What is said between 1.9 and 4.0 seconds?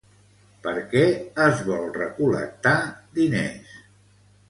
recol·lectar diners?